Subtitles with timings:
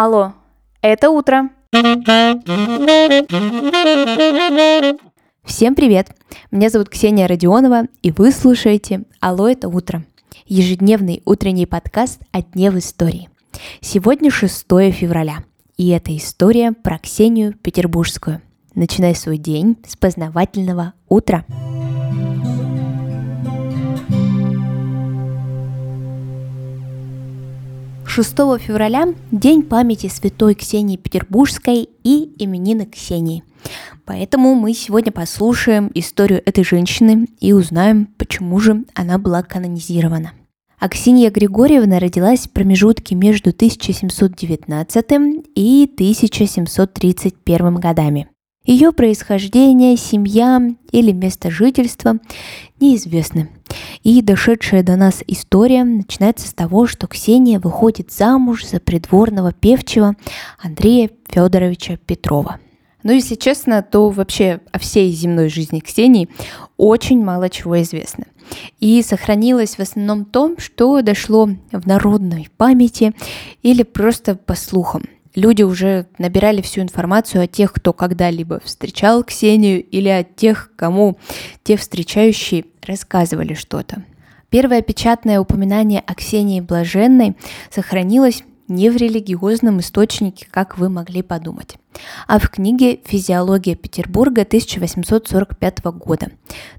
[0.00, 0.32] Алло,
[0.80, 1.50] это утро.
[5.42, 6.14] Всем привет!
[6.52, 10.04] Меня зовут Ксения Родионова, и вы слушаете «Алло, это утро»–
[10.46, 13.28] ежедневный утренний подкаст о дне в истории.
[13.80, 15.38] Сегодня 6 февраля,
[15.76, 18.40] и это история про Ксению Петербургскую.
[18.76, 21.44] Начинай свой день с познавательного утра.
[28.18, 33.44] 6 февраля– День памяти святой Ксении Петербургской и именины Ксении.
[34.06, 40.32] Поэтому мы сегодня послушаем историю этой женщины и узнаем, почему же она была канонизирована.
[40.80, 45.04] Аксинья Григорьевна родилась в промежутке между 1719
[45.54, 48.28] и 1731 годами.
[48.68, 50.60] Ее происхождение, семья
[50.92, 52.18] или место жительства
[52.78, 53.48] неизвестны.
[54.02, 60.16] И дошедшая до нас история начинается с того, что Ксения выходит замуж за придворного певчего
[60.62, 62.60] Андрея Федоровича Петрова.
[63.02, 66.28] Но если честно, то вообще о всей земной жизни Ксении
[66.76, 68.26] очень мало чего известно.
[68.80, 73.14] И сохранилось в основном том, что дошло в народной памяти
[73.62, 75.04] или просто по слухам–
[75.38, 81.18] люди уже набирали всю информацию о тех, кто когда-либо встречал Ксению, или о тех, кому
[81.62, 84.04] те встречающие рассказывали что-то.
[84.50, 87.36] Первое печатное упоминание о Ксении Блаженной
[87.70, 91.76] сохранилось не в религиозном источнике, как вы могли подумать,
[92.26, 96.28] а в книге «Физиология Петербурга» 1845 года.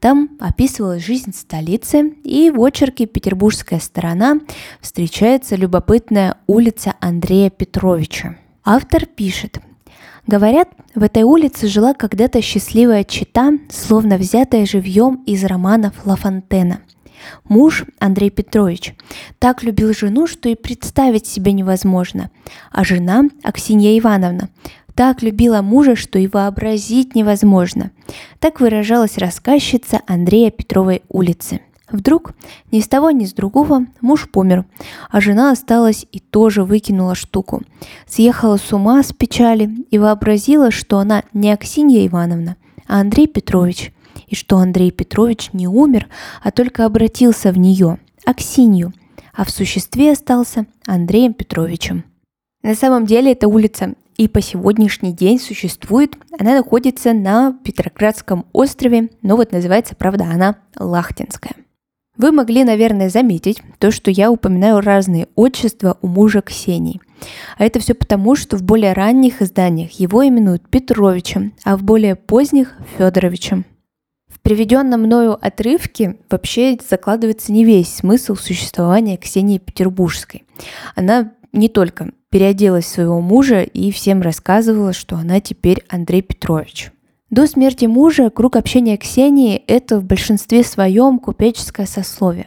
[0.00, 4.40] Там описывалась жизнь столицы, и в очерке «Петербургская сторона»
[4.80, 8.36] встречается любопытная улица Андрея Петровича.
[8.68, 9.60] Автор пишет,
[10.26, 16.80] Говорят, в этой улице жила когда-то счастливая чита, словно взятая живьем из романов Ла Фонтена.
[17.44, 18.96] Муж, Андрей Петрович,
[19.38, 22.32] так любил жену, что и представить себе невозможно.
[22.72, 24.48] А жена, Аксинья Ивановна,
[24.96, 27.92] так любила мужа, что и вообразить невозможно.
[28.40, 31.60] Так выражалась рассказчица Андрея Петровой улицы.
[31.90, 32.32] Вдруг
[32.72, 34.64] ни с того ни с другого муж помер,
[35.10, 37.62] а жена осталась и тоже выкинула штуку.
[38.06, 42.56] Съехала с ума с печали и вообразила, что она не Аксинья Ивановна,
[42.88, 43.92] а Андрей Петрович–
[44.26, 46.08] и что Андрей Петрович не умер,
[46.42, 48.92] а только обратился в нее, Аксинью,
[49.32, 52.04] а в существе остался Андреем Петровичем.
[52.62, 56.16] На самом деле эта улица и по сегодняшний день существует.
[56.38, 61.54] Она находится на Петроградском острове, но вот называется, правда, она Лахтинская.
[62.16, 67.00] Вы могли, наверное, заметить то, что я упоминаю разные отчества у мужа Ксении.
[67.58, 72.16] А это все потому, что в более ранних изданиях его именуют Петровичем, а в более
[72.16, 73.64] поздних– Федоровичем
[74.46, 80.44] приведенном мною отрывке вообще закладывается не весь смысл существования Ксении Петербургской.
[80.94, 86.92] Она не только переоделась своего мужа и всем рассказывала, что она теперь Андрей Петрович.
[87.36, 92.46] До смерти мужа круг общения Ксении– это в большинстве своем купеческое сословие.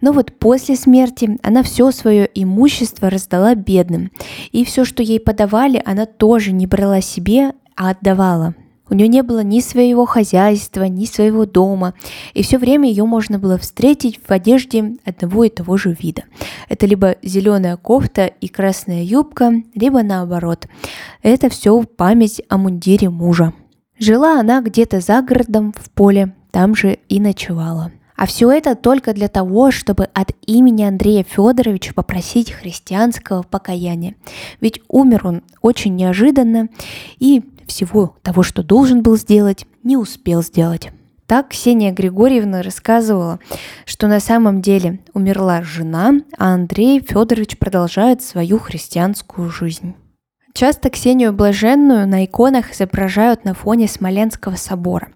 [0.00, 4.10] Но вот после смерти она все свое имущество раздала бедным,
[4.50, 8.56] и все, что ей подавали, она тоже не брала себе, а отдавала–
[8.90, 11.92] у нее не было ни своего хозяйства, ни своего дома,
[12.32, 16.24] и все время ее можно было встретить в одежде одного и того же вида.
[16.70, 20.68] Это либо зеленая кофта и красная юбка, либо наоборот.
[21.22, 23.52] Это все память о мундире мужа.
[23.98, 27.90] Жила она где-то за городом в поле, там же и ночевала.
[28.16, 34.14] А все это только для того, чтобы от имени Андрея Федоровича попросить христианского покаяния.
[34.60, 36.68] Ведь умер он очень неожиданно,
[37.18, 40.90] и всего того, что должен был сделать, не успел сделать.
[41.26, 43.38] Так Ксения Григорьевна рассказывала,
[43.84, 49.94] что на самом деле умерла жена, а Андрей Федорович продолжает свою христианскую жизнь.
[50.58, 55.06] Часто Ксению Блаженную на иконах изображают на фоне Смоленского собора.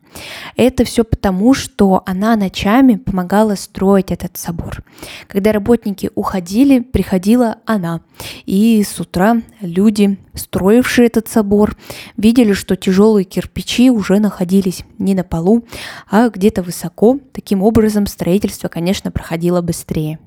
[0.55, 4.85] Это все потому, что она ночами помогала строить этот собор.
[5.27, 8.03] Когда работники уходили, приходила она.
[8.47, 11.77] И с утра люди, строившие этот собор,
[12.17, 15.65] видели, что тяжелые кирпичи уже находились не на полу,
[16.09, 17.19] а где-то высоко.
[17.33, 20.21] Таким образом, строительство, конечно, проходило быстрее.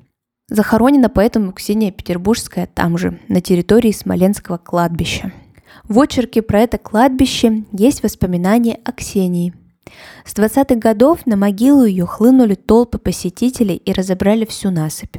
[0.48, 5.32] Захоронена поэтому Ксения Петербургская там же, на территории Смоленского кладбища.
[5.84, 9.54] В очерке про это кладбище есть воспоминания о Ксении.
[10.24, 15.16] С 20-х годов на могилу ее хлынули толпы посетителей и разобрали всю насыпь.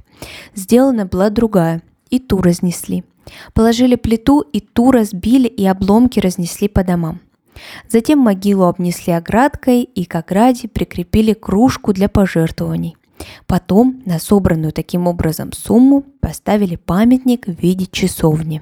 [0.56, 3.04] Сделана была другая, и ту разнесли.
[3.54, 7.20] Положили плиту, и ту разбили, и обломки разнесли по домам.
[7.90, 12.96] Затем могилу обнесли оградкой и к ограде прикрепили кружку для пожертвований.
[13.46, 18.62] Потом на собранную таким образом сумму поставили памятник в виде часовни.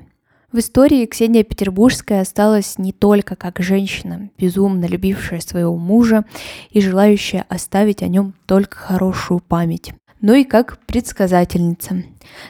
[0.51, 6.23] В истории Ксения Петербургская осталась не только как женщина, безумно любившая своего мужа
[6.69, 12.03] и желающая оставить о нем только хорошую память но и как предсказательница.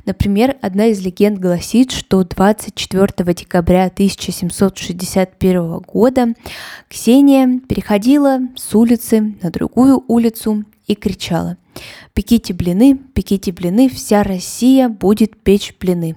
[0.06, 6.34] Например, одна из легенд гласит, что 24 декабря 1761 года
[6.88, 11.58] Ксения переходила с улицы на другую улицу и кричала
[12.14, 16.16] «Пеките блины, пеките блины, вся Россия будет печь блины».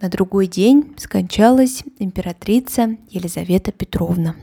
[0.00, 4.34] На другой день скончалась императрица Елизавета Петровна.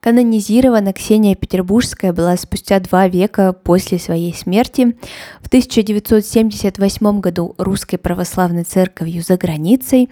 [0.00, 4.96] Канонизирована Ксения Петербургская была спустя два века после своей смерти
[5.42, 10.08] в 1978 году Русской Православной Церковью за границей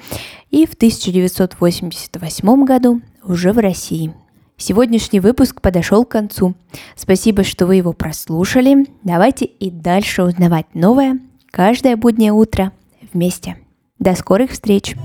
[0.51, 4.13] и в 1988 году уже в России.
[4.59, 6.55] Сегодняшний выпуск подошел к концу.
[6.97, 8.87] Спасибо, что вы его прослушали.
[9.05, 11.21] Давайте и дальше узнавать новое
[11.51, 12.73] каждое буднее утро
[13.13, 13.57] вместе.
[14.01, 14.97] До скорых встреч!